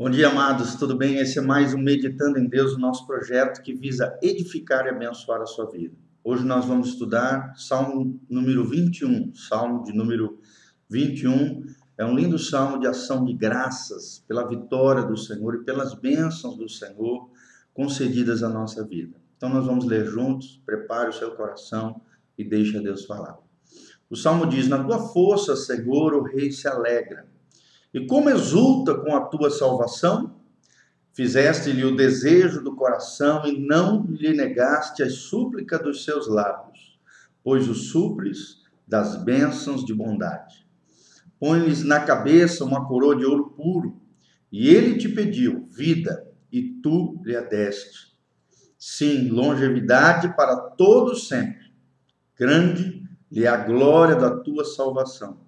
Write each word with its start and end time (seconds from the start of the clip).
Bom 0.00 0.08
dia, 0.08 0.28
amados, 0.28 0.76
tudo 0.76 0.96
bem? 0.96 1.16
Esse 1.16 1.40
é 1.40 1.42
mais 1.42 1.74
um 1.74 1.78
Meditando 1.78 2.38
em 2.38 2.48
Deus, 2.48 2.74
o 2.74 2.78
nosso 2.78 3.04
projeto 3.04 3.60
que 3.60 3.74
visa 3.74 4.16
edificar 4.22 4.86
e 4.86 4.90
abençoar 4.90 5.40
a 5.40 5.44
sua 5.44 5.68
vida. 5.68 5.96
Hoje 6.22 6.44
nós 6.44 6.66
vamos 6.66 6.90
estudar 6.90 7.52
Salmo 7.56 8.20
número 8.30 8.64
21, 8.64 9.34
Salmo 9.34 9.82
de 9.82 9.92
número 9.92 10.38
21. 10.88 11.64
É 11.98 12.04
um 12.04 12.14
lindo 12.14 12.38
salmo 12.38 12.78
de 12.78 12.86
ação 12.86 13.24
de 13.24 13.32
graças 13.32 14.24
pela 14.28 14.46
vitória 14.46 15.02
do 15.02 15.16
Senhor 15.16 15.56
e 15.56 15.64
pelas 15.64 15.94
bênçãos 15.94 16.56
do 16.56 16.68
Senhor 16.68 17.28
concedidas 17.74 18.44
à 18.44 18.48
nossa 18.48 18.86
vida. 18.86 19.16
Então 19.36 19.48
nós 19.48 19.66
vamos 19.66 19.84
ler 19.84 20.06
juntos, 20.06 20.62
prepare 20.64 21.08
o 21.08 21.12
seu 21.12 21.32
coração 21.32 22.00
e 22.38 22.44
deixe 22.44 22.78
Deus 22.78 23.04
falar. 23.04 23.36
O 24.08 24.14
salmo 24.14 24.46
diz: 24.46 24.68
Na 24.68 24.84
tua 24.84 25.08
força, 25.08 25.56
Senhor, 25.56 26.14
o 26.14 26.22
rei 26.22 26.52
se 26.52 26.68
alegra 26.68 27.26
e 27.92 28.06
como 28.06 28.28
exulta 28.28 28.94
com 28.94 29.16
a 29.16 29.20
tua 29.22 29.50
salvação? 29.50 30.36
Fizeste-lhe 31.12 31.84
o 31.84 31.96
desejo 31.96 32.62
do 32.62 32.76
coração 32.76 33.46
e 33.46 33.58
não 33.58 34.04
lhe 34.04 34.32
negaste 34.32 35.02
a 35.02 35.10
súplica 35.10 35.78
dos 35.78 36.04
seus 36.04 36.28
lábios, 36.28 36.98
pois 37.42 37.68
o 37.68 37.74
supres 37.74 38.58
das 38.86 39.16
bênçãos 39.24 39.84
de 39.84 39.94
bondade. 39.94 40.66
Põe-lhes 41.40 41.82
na 41.82 42.00
cabeça 42.00 42.64
uma 42.64 42.86
coroa 42.86 43.16
de 43.16 43.24
ouro 43.24 43.50
puro, 43.50 44.00
e 44.52 44.68
ele 44.68 44.98
te 44.98 45.08
pediu 45.08 45.66
vida, 45.70 46.26
e 46.52 46.62
tu 46.82 47.20
lhe 47.24 47.36
a 47.36 47.40
deste. 47.40 48.16
Sim, 48.78 49.28
longevidade 49.28 50.34
para 50.36 50.56
todos 50.56 51.26
sempre. 51.26 51.72
Grande 52.36 53.02
lhe 53.30 53.44
é 53.44 53.48
a 53.48 53.56
glória 53.56 54.14
da 54.14 54.38
tua 54.38 54.64
salvação 54.64 55.47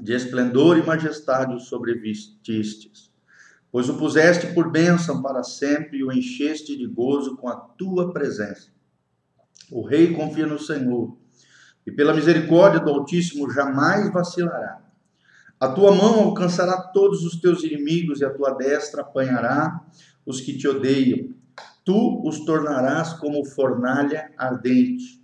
de 0.00 0.12
esplendor 0.12 0.78
e 0.78 0.82
majestade 0.82 1.54
o 1.54 1.60
sobrevestistes, 1.60 3.10
pois 3.70 3.88
o 3.88 3.96
puseste 3.96 4.48
por 4.48 4.70
bênção 4.70 5.22
para 5.22 5.42
sempre 5.42 5.98
e 5.98 6.04
o 6.04 6.12
encheste 6.12 6.76
de 6.76 6.86
gozo 6.86 7.36
com 7.36 7.48
a 7.48 7.56
tua 7.56 8.12
presença. 8.12 8.68
O 9.70 9.82
rei 9.82 10.12
confia 10.12 10.46
no 10.46 10.58
Senhor, 10.58 11.16
e 11.86 11.92
pela 11.92 12.14
misericórdia 12.14 12.80
do 12.80 12.90
Altíssimo 12.90 13.50
jamais 13.50 14.12
vacilará. 14.12 14.82
A 15.60 15.68
tua 15.68 15.94
mão 15.94 16.20
alcançará 16.20 16.76
todos 16.92 17.24
os 17.24 17.40
teus 17.40 17.62
inimigos 17.62 18.20
e 18.20 18.24
a 18.24 18.30
tua 18.30 18.50
destra 18.52 19.02
apanhará 19.02 19.80
os 20.26 20.40
que 20.40 20.56
te 20.56 20.66
odeiam. 20.66 21.32
Tu 21.84 22.22
os 22.26 22.44
tornarás 22.44 23.12
como 23.14 23.44
fornalha 23.44 24.32
ardente. 24.36 25.22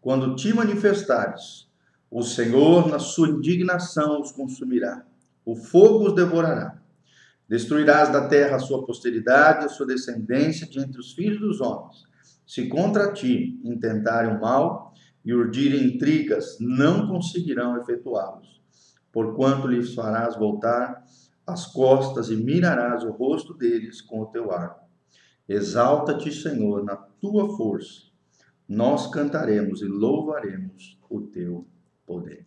Quando 0.00 0.34
te 0.34 0.52
manifestares, 0.54 1.69
o 2.10 2.22
Senhor, 2.22 2.88
na 2.88 2.98
sua 2.98 3.28
indignação, 3.28 4.20
os 4.20 4.32
consumirá. 4.32 5.06
O 5.44 5.54
fogo 5.54 6.08
os 6.08 6.14
devorará. 6.14 6.76
Destruirás 7.48 8.08
da 8.08 8.26
terra 8.26 8.56
a 8.56 8.60
sua 8.60 8.84
posteridade, 8.84 9.64
a 9.64 9.68
sua 9.68 9.86
descendência 9.86 10.66
de 10.66 10.80
entre 10.80 10.98
os 10.98 11.12
filhos 11.12 11.38
dos 11.38 11.60
homens. 11.60 12.04
Se 12.44 12.66
contra 12.68 13.12
ti 13.12 13.60
intentarem 13.62 14.36
o 14.36 14.40
mal 14.40 14.92
e 15.24 15.32
urdirem 15.32 15.84
intrigas, 15.84 16.56
não 16.58 17.06
conseguirão 17.06 17.76
efetuá-los. 17.80 18.60
Porquanto 19.12 19.68
lhes 19.68 19.94
farás 19.94 20.36
voltar 20.36 21.04
as 21.46 21.66
costas 21.66 22.28
e 22.28 22.36
mirarás 22.36 23.04
o 23.04 23.10
rosto 23.10 23.54
deles 23.54 24.00
com 24.00 24.20
o 24.20 24.26
teu 24.26 24.50
arco. 24.50 24.84
Exalta-te, 25.48 26.32
Senhor, 26.32 26.84
na 26.84 26.96
tua 26.96 27.56
força. 27.56 28.02
Nós 28.68 29.08
cantaremos 29.08 29.80
e 29.80 29.86
louvaremos 29.86 30.98
o 31.08 31.20
teu 31.20 31.66
poder. 32.10 32.44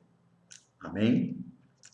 Amém? 0.82 1.38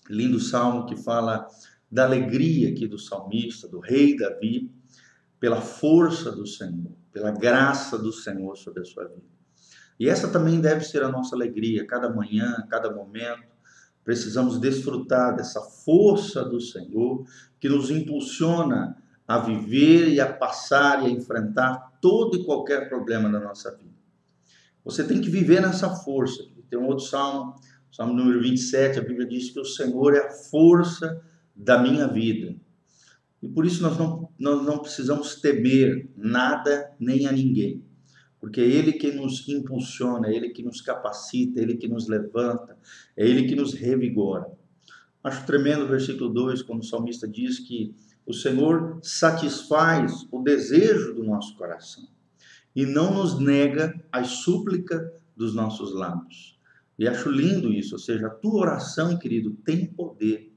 Lindo 0.09 0.39
salmo 0.39 0.87
que 0.87 0.97
fala 0.97 1.47
da 1.91 2.03
alegria 2.03 2.71
aqui 2.71 2.87
do 2.87 2.97
salmista, 2.97 3.67
do 3.67 3.79
rei 3.79 4.17
Davi, 4.17 4.73
pela 5.39 5.61
força 5.61 6.31
do 6.31 6.47
Senhor, 6.47 6.91
pela 7.13 7.29
graça 7.29 7.95
do 7.95 8.11
Senhor 8.11 8.57
sobre 8.57 8.81
a 8.81 8.85
sua 8.85 9.07
vida. 9.07 9.29
E 9.99 10.09
essa 10.09 10.29
também 10.29 10.59
deve 10.59 10.83
ser 10.83 11.03
a 11.03 11.09
nossa 11.09 11.35
alegria, 11.35 11.85
cada 11.85 12.09
manhã, 12.09 12.65
cada 12.71 12.91
momento. 12.91 13.47
Precisamos 14.03 14.59
desfrutar 14.59 15.35
dessa 15.35 15.61
força 15.61 16.43
do 16.43 16.59
Senhor 16.59 17.23
que 17.59 17.69
nos 17.69 17.91
impulsiona 17.91 18.97
a 19.27 19.37
viver 19.37 20.07
e 20.07 20.19
a 20.19 20.33
passar 20.33 21.03
e 21.03 21.05
a 21.05 21.09
enfrentar 21.09 21.99
todo 22.01 22.35
e 22.35 22.43
qualquer 22.43 22.89
problema 22.89 23.29
da 23.29 23.39
nossa 23.39 23.69
vida. 23.77 23.93
Você 24.83 25.03
tem 25.03 25.21
que 25.21 25.29
viver 25.29 25.61
nessa 25.61 25.89
força. 25.97 26.43
Tem 26.69 26.79
um 26.79 26.87
outro 26.87 27.05
salmo, 27.05 27.55
salmo 27.91 28.13
número 28.13 28.41
27, 28.41 28.99
a 28.99 29.01
Bíblia 29.01 29.27
diz 29.27 29.49
que 29.49 29.59
o 29.59 29.65
Senhor 29.65 30.13
é 30.13 30.27
a 30.27 30.31
força 30.31 31.21
da 31.55 31.81
minha 31.81 32.07
vida. 32.07 32.55
E 33.41 33.47
por 33.47 33.65
isso 33.65 33.81
nós 33.81 33.97
não, 33.97 34.29
nós 34.37 34.65
não 34.65 34.79
precisamos 34.79 35.35
temer 35.35 36.09
nada 36.15 36.91
nem 36.99 37.27
a 37.27 37.31
ninguém. 37.31 37.83
Porque 38.39 38.61
é 38.61 38.65
Ele 38.65 38.93
que 38.93 39.11
nos 39.11 39.47
impulsiona, 39.49 40.29
é 40.29 40.35
Ele 40.35 40.49
que 40.49 40.63
nos 40.63 40.81
capacita, 40.81 41.59
é 41.59 41.63
Ele 41.63 41.75
que 41.75 41.87
nos 41.87 42.07
levanta, 42.07 42.77
é 43.15 43.27
Ele 43.27 43.47
que 43.47 43.55
nos 43.55 43.73
revigora. 43.73 44.49
Acho 45.23 45.45
tremendo 45.45 45.83
o 45.83 45.87
versículo 45.87 46.29
2, 46.29 46.61
quando 46.61 46.81
o 46.81 46.85
salmista 46.85 47.27
diz 47.27 47.59
que 47.59 47.93
o 48.25 48.33
Senhor 48.33 48.99
satisfaz 49.01 50.27
o 50.31 50.41
desejo 50.41 51.13
do 51.13 51.23
nosso 51.23 51.55
coração 51.57 52.07
e 52.75 52.85
não 52.85 53.13
nos 53.13 53.39
nega 53.39 53.99
a 54.11 54.23
súplica 54.23 55.11
dos 55.35 55.53
nossos 55.55 55.93
lábios. 55.93 56.58
E 56.99 57.07
acho 57.07 57.31
lindo 57.31 57.71
isso, 57.71 57.95
ou 57.95 57.99
seja, 57.99 58.27
a 58.27 58.29
tua 58.29 58.59
oração, 58.59 59.17
querido, 59.17 59.51
tem 59.65 59.85
poder. 59.85 60.53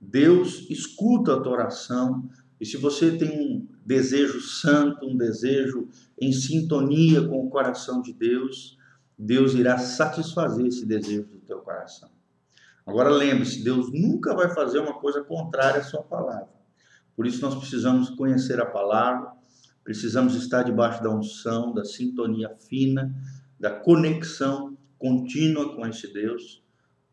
Deus 0.00 0.68
escuta 0.68 1.34
a 1.34 1.40
tua 1.40 1.52
oração, 1.52 2.28
e 2.60 2.66
se 2.66 2.76
você 2.76 3.16
tem 3.16 3.30
um 3.30 3.66
desejo 3.86 4.40
santo, 4.40 5.06
um 5.06 5.16
desejo 5.16 5.88
em 6.20 6.32
sintonia 6.32 7.26
com 7.26 7.46
o 7.46 7.48
coração 7.48 8.02
de 8.02 8.12
Deus, 8.12 8.76
Deus 9.16 9.54
irá 9.54 9.78
satisfazer 9.78 10.66
esse 10.66 10.84
desejo 10.84 11.28
do 11.28 11.38
teu 11.38 11.60
coração. 11.60 12.10
Agora 12.84 13.10
lembre-se, 13.10 13.62
Deus 13.62 13.92
nunca 13.92 14.34
vai 14.34 14.52
fazer 14.52 14.80
uma 14.80 14.94
coisa 14.94 15.22
contrária 15.22 15.80
à 15.80 15.84
sua 15.84 16.02
palavra. 16.02 16.48
Por 17.14 17.26
isso 17.26 17.40
nós 17.40 17.54
precisamos 17.54 18.10
conhecer 18.10 18.60
a 18.60 18.66
palavra, 18.66 19.38
Precisamos 19.88 20.34
estar 20.34 20.64
debaixo 20.64 21.02
da 21.02 21.08
unção, 21.08 21.72
da 21.72 21.82
sintonia 21.82 22.54
fina, 22.68 23.10
da 23.58 23.70
conexão 23.70 24.76
contínua 24.98 25.74
com 25.74 25.86
esse 25.86 26.12
Deus, 26.12 26.62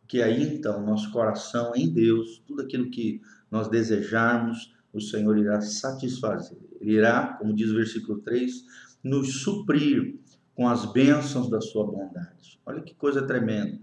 que 0.07 0.21
aí 0.21 0.43
então 0.43 0.85
nosso 0.85 1.11
coração 1.11 1.73
em 1.75 1.89
Deus, 1.89 2.41
tudo 2.45 2.61
aquilo 2.61 2.89
que 2.89 3.21
nós 3.49 3.67
desejarmos, 3.67 4.73
o 4.93 5.01
Senhor 5.01 5.37
irá 5.37 5.61
satisfazer. 5.61 6.57
Ele 6.79 6.93
irá, 6.93 7.35
como 7.39 7.53
diz 7.53 7.69
o 7.69 7.75
versículo 7.75 8.19
3, 8.19 8.63
nos 9.03 9.41
suprir 9.41 10.19
com 10.55 10.67
as 10.67 10.91
bênçãos 10.91 11.49
da 11.49 11.59
sua 11.59 11.85
bondade. 11.85 12.59
Olha 12.65 12.81
que 12.81 12.95
coisa 12.95 13.25
tremenda. 13.25 13.79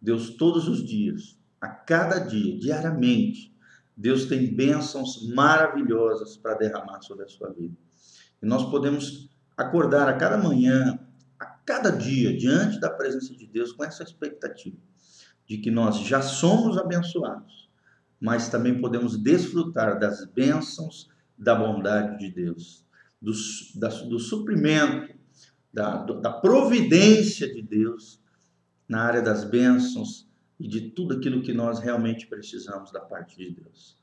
Deus 0.00 0.30
todos 0.30 0.68
os 0.68 0.84
dias, 0.84 1.38
a 1.60 1.68
cada 1.68 2.18
dia, 2.18 2.58
diariamente, 2.58 3.54
Deus 3.96 4.26
tem 4.26 4.54
bênçãos 4.54 5.28
maravilhosas 5.32 6.36
para 6.36 6.54
derramar 6.54 7.02
sobre 7.02 7.24
a 7.24 7.28
sua 7.28 7.50
vida. 7.50 7.76
E 8.42 8.46
nós 8.46 8.68
podemos 8.70 9.30
acordar 9.56 10.08
a 10.08 10.14
cada 10.14 10.36
manhã, 10.36 10.98
cada 11.64 11.90
dia, 11.90 12.36
diante 12.36 12.80
da 12.80 12.90
presença 12.90 13.34
de 13.34 13.46
Deus, 13.46 13.72
com 13.72 13.84
essa 13.84 14.02
expectativa 14.02 14.76
de 15.46 15.58
que 15.58 15.70
nós 15.70 15.98
já 16.00 16.22
somos 16.22 16.78
abençoados, 16.78 17.70
mas 18.20 18.48
também 18.48 18.80
podemos 18.80 19.16
desfrutar 19.16 19.98
das 19.98 20.24
bênçãos 20.24 21.10
da 21.36 21.54
bondade 21.54 22.18
de 22.18 22.32
Deus, 22.32 22.86
do, 23.20 23.32
da, 23.74 23.88
do 23.88 24.18
suprimento, 24.18 25.14
da, 25.72 26.04
da 26.04 26.30
providência 26.30 27.52
de 27.52 27.62
Deus 27.62 28.20
na 28.88 29.02
área 29.02 29.22
das 29.22 29.44
bênçãos 29.44 30.28
e 30.60 30.68
de 30.68 30.90
tudo 30.90 31.14
aquilo 31.14 31.42
que 31.42 31.52
nós 31.52 31.80
realmente 31.80 32.26
precisamos 32.26 32.92
da 32.92 33.00
parte 33.00 33.36
de 33.36 33.50
Deus. 33.50 33.98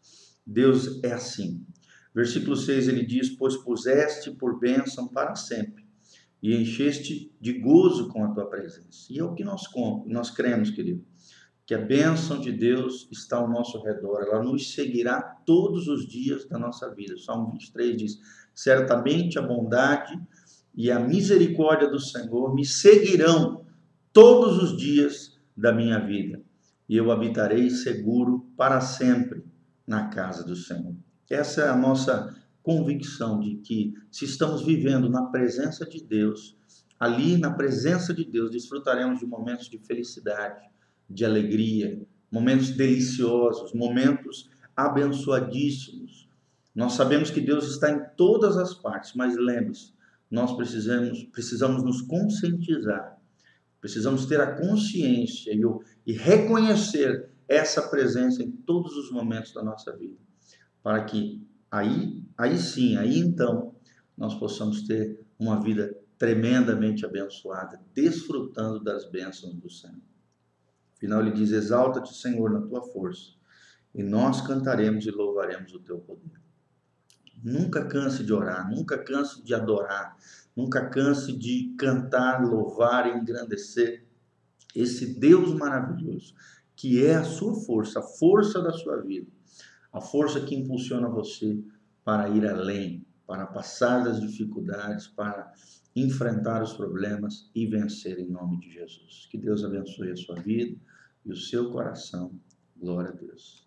Deus 0.46 1.02
é 1.04 1.14
assim. 1.14 1.66
Versículo 2.14 2.56
6 2.56 2.88
ele 2.88 3.06
diz: 3.06 3.30
Pois 3.30 3.56
puseste 3.56 4.32
por 4.32 4.60
bênção 4.60 5.08
para 5.08 5.36
sempre, 5.36 5.86
e 6.42 6.56
encheste 6.56 7.32
de 7.40 7.54
gozo 7.54 8.08
com 8.10 8.24
a 8.24 8.30
tua 8.30 8.50
presença. 8.50 9.08
E 9.10 9.20
é 9.20 9.24
o 9.24 9.34
que 9.34 9.44
nós, 9.44 9.64
nós 10.06 10.32
cremos, 10.32 10.70
querido, 10.70 11.04
que 11.66 11.76
a 11.76 11.78
bênção 11.78 12.40
de 12.40 12.52
Deus 12.52 13.08
está 13.12 13.38
ao 13.38 13.48
nosso 13.48 13.80
redor, 13.84 14.24
ela 14.24 14.42
nos 14.42 14.74
seguirá 14.74 15.22
todos 15.46 15.88
os 15.88 16.08
dias 16.08 16.48
da 16.48 16.58
nossa 16.58 16.90
vida. 16.94 17.16
Salmo 17.18 17.52
23 17.52 17.98
diz: 17.98 18.20
Certamente 18.56 19.38
a 19.38 19.42
bondade 19.42 20.20
e 20.74 20.90
a 20.90 21.00
misericórdia 21.00 21.88
do 21.88 22.00
Senhor 22.00 22.56
me 22.56 22.66
seguirão 22.66 23.66
todos 24.12 24.58
os 24.64 24.78
dias 24.78 25.38
da 25.56 25.72
minha 25.72 26.00
vida, 26.00 26.42
e 26.88 26.98
eu 26.98 27.12
habitarei 27.12 27.70
seguro 27.70 28.48
para 28.58 28.82
sempre 28.82 29.44
na 29.86 30.08
casa 30.08 30.44
do 30.44 30.56
Senhor. 30.56 30.96
Essa 31.30 31.62
é 31.62 31.70
a 31.70 31.76
nossa 31.76 32.36
convicção 32.70 33.40
de 33.40 33.56
que 33.56 33.96
se 34.12 34.26
estamos 34.26 34.64
vivendo 34.64 35.10
na 35.10 35.24
presença 35.24 35.88
de 35.88 36.04
Deus, 36.04 36.56
ali 37.00 37.36
na 37.36 37.52
presença 37.52 38.14
de 38.14 38.24
Deus 38.24 38.52
desfrutaremos 38.52 39.20
de 39.20 39.26
momentos 39.26 39.68
de 39.68 39.80
felicidade, 39.80 40.70
de 41.10 41.26
alegria, 41.26 42.00
momentos 42.32 42.70
deliciosos, 42.70 43.74
momentos 43.74 44.52
abençoadíssimos. 44.78 46.30
Nós 46.76 46.94
sabemos 46.94 47.32
que 47.32 47.42
Deus 47.42 47.68
está 47.72 47.90
em 47.90 48.06
todas 48.16 48.56
as 48.56 48.76
partes, 48.76 49.14
mas 49.16 49.36
lembre-se, 49.36 49.92
nós 50.30 50.56
precisamos, 50.56 51.24
precisamos 51.24 51.84
nos 51.84 52.04
conscientizar, 52.04 53.18
precisamos 53.82 54.28
ter 54.28 54.40
a 54.40 54.56
consciência 54.56 55.52
e, 55.52 55.62
e 56.06 56.14
reconhecer 56.14 57.32
essa 57.48 57.82
presença 57.90 58.44
em 58.44 58.52
todos 58.52 58.96
os 58.96 59.12
momentos 59.12 59.56
da 59.56 59.64
nossa 59.64 59.92
vida, 59.98 60.20
para 60.84 61.04
que 61.04 61.50
aí, 61.72 62.24
aí 62.38 62.58
sim, 62.58 62.98
aí 62.98 63.18
então, 63.20 63.76
nós 64.18 64.36
possamos 64.36 64.84
ter 64.84 65.20
uma 65.38 65.62
vida 65.62 65.96
tremendamente 66.18 67.06
abençoada, 67.06 67.82
desfrutando 67.94 68.84
das 68.84 69.10
bênçãos 69.10 69.56
do 69.56 69.70
Senhor. 69.70 70.02
Afinal, 70.96 71.22
ele 71.22 71.32
diz: 71.32 71.52
Exalta-te, 71.52 72.14
Senhor, 72.14 72.52
na 72.52 72.62
tua 72.62 72.82
força, 72.82 73.32
e 73.96 74.04
nós 74.04 74.42
cantaremos 74.42 75.06
e 75.06 75.12
louvaremos 75.12 75.74
o 75.74 75.80
teu 75.80 75.98
poder. 75.98 76.40
Nunca 77.42 77.86
canse 77.86 78.22
de 78.22 78.34
orar, 78.34 78.70
nunca 78.70 78.98
canse 79.02 79.42
de 79.42 79.56
adorar, 79.56 80.18
nunca 80.54 80.90
canse 80.90 81.32
de 81.32 81.74
cantar, 81.78 82.46
louvar 82.46 83.08
e 83.08 83.18
engrandecer 83.18 84.06
esse 84.76 85.18
Deus 85.18 85.54
maravilhoso, 85.54 86.36
que 86.76 87.04
é 87.04 87.16
a 87.16 87.24
sua 87.24 87.56
força, 87.56 88.00
a 88.00 88.04
força 88.04 88.62
da 88.62 88.74
sua 88.74 88.98
vida, 89.02 89.32
a 89.92 90.02
força 90.02 90.42
que 90.42 90.56
impulsiona 90.56 91.10
você 91.10 91.62
para 92.04 92.30
ir 92.30 92.48
além, 92.48 93.06
para 93.26 93.46
passar 93.48 94.04
das 94.04 94.20
dificuldades, 94.20 95.08
para 95.08 95.52
enfrentar 95.96 96.64
os 96.64 96.74
problemas 96.74 97.50
e 97.54 97.68
vencer 97.68 98.20
em 98.20 98.30
nome 98.30 98.60
de 98.60 98.72
Jesus. 98.72 99.28
Que 99.30 99.38
Deus 99.38 99.64
abençoe 99.64 100.12
a 100.12 100.16
sua 100.16 100.36
vida 100.36 100.78
e 101.26 101.32
o 101.32 101.36
seu 101.36 101.72
coração. 101.72 102.32
Glória 102.78 103.10
a 103.10 103.14
Deus. 103.14 103.58